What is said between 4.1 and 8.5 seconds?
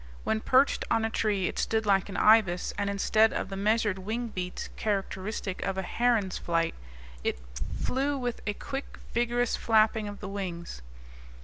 beats characteristic of a heron's flight, it flew with